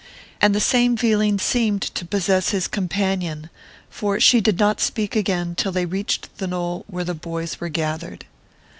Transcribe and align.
And 0.41 0.55
the 0.55 0.59
same 0.59 0.97
feeling 0.97 1.37
seemed 1.37 1.83
to 1.83 2.05
possess 2.07 2.49
his 2.49 2.67
companion, 2.67 3.51
for 3.87 4.19
she 4.19 4.41
did 4.41 4.57
not 4.57 4.81
speak 4.81 5.15
again 5.15 5.53
till 5.53 5.71
they 5.71 5.85
reached 5.85 6.35
the 6.39 6.47
knoll 6.47 6.85
where 6.87 7.03
the 7.03 7.13
boys 7.13 7.59
were 7.59 7.69
gathered. 7.69 8.25